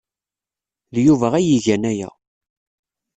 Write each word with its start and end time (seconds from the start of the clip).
D 0.93 0.95
Yuba 1.05 1.27
ay 1.37 1.47
igan 1.55 1.83
aya. 1.91 2.09